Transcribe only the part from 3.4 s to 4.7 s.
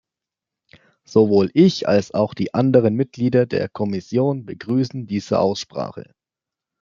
der Kommission